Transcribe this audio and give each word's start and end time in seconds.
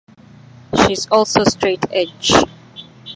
She 0.75 0.93
is 0.93 1.07
also 1.11 1.43
straight 1.43 1.85
edge. 1.91 2.31